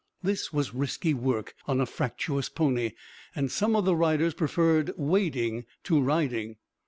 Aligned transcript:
This 0.23 0.51
was 0.51 0.73
risky 0.73 1.13
work 1.13 1.53
on 1.67 1.79
a 1.79 1.85
fractious 1.85 2.49
pony, 2.49 2.93
and 3.35 3.51
some 3.51 3.75
of 3.75 3.85
the 3.85 3.95
riders 3.95 4.33
preferred 4.33 4.91
wading 4.97 5.67
to 5.83 6.01
riding. 6.01 6.55